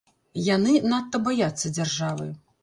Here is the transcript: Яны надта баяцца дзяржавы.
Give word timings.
Яны 0.55 0.73
надта 0.93 1.21
баяцца 1.27 1.73
дзяржавы. 1.77 2.27